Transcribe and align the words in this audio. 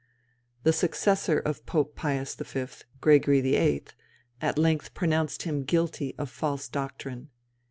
The 0.63 0.73
successor 0.73 1.37
of 1.37 1.63
Pope 1.67 1.95
Pius 1.95 2.33
V., 2.33 2.65
Gregory 3.01 3.39
XIII., 3.39 3.83
at 4.41 4.57
length 4.57 4.95
pronounced 4.95 5.43
him 5.43 5.63
guilty 5.63 6.15
of 6.17 6.27
false 6.31 6.67
doctrine. 6.67 7.29